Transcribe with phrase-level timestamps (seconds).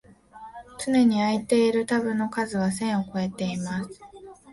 [0.79, 4.01] つねに開いているタブの数は千をこえてます